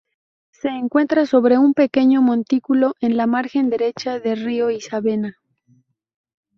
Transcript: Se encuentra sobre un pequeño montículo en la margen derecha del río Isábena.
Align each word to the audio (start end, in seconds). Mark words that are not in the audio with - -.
Se 0.49 0.67
encuentra 0.69 1.27
sobre 1.27 1.59
un 1.59 1.75
pequeño 1.75 2.23
montículo 2.23 2.95
en 3.01 3.17
la 3.17 3.27
margen 3.27 3.69
derecha 3.69 4.19
del 4.19 4.43
río 4.43 4.71
Isábena. 4.71 5.37